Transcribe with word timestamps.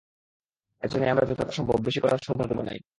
এজন্যই 0.83 1.09
আমরা 1.09 1.25
যতটা 1.25 1.51
সম্ভব, 1.51 1.77
বেশি 1.81 1.99
করে 1.99 2.11
সৌভাগ্য 2.25 2.53
বানাই। 2.53 2.79